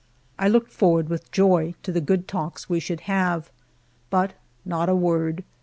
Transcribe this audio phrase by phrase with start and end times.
[0.39, 3.51] I looked forward with joy to the good talks we should have.
[4.09, 4.33] But
[4.65, 5.43] not a word.